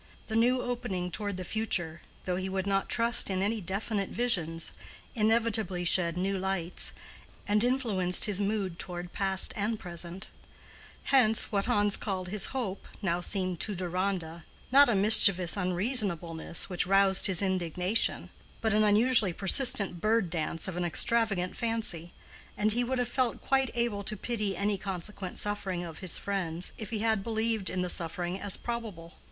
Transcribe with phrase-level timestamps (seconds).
[0.29, 4.71] The new opening toward the future, though he would not trust in any definite visions,
[5.13, 6.91] inevitably shed new lights,
[7.47, 10.29] and influenced his mood toward past and present;
[11.13, 16.87] hence, what Hans called his hope now seemed to Deronda, not a mischievous unreasonableness which
[16.87, 22.11] roused his indignation, but an unusually persistent bird dance of an extravagant fancy,
[22.57, 26.73] and he would have felt quite able to pity any consequent suffering of his friend's,
[26.79, 29.19] if he had believed in the suffering as probable.